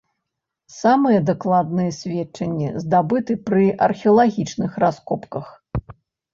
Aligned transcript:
Самыя 0.75 1.19
дакладныя 1.29 1.91
сведчанні 1.99 2.73
здабыты 2.85 3.37
пры 3.53 3.69
археалагічных 3.89 4.71
раскопках. 4.89 5.45